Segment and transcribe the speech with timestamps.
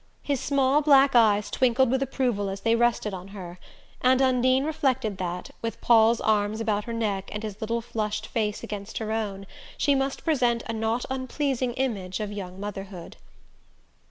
[0.23, 3.59] His small black eyes twinkled with approval as they rested on her,
[4.01, 8.63] and Undine reflected that, with Paul's arms about her neck, and his little flushed face
[8.63, 9.45] against her own,
[9.77, 13.15] she must present a not unpleasing image of young motherhood.